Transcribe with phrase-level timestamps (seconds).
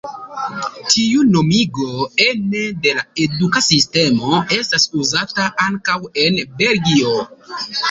[0.93, 1.89] Tiu nomigo
[2.25, 7.17] ene de la eduka sistemo estas uzata ankaŭ en Belgio.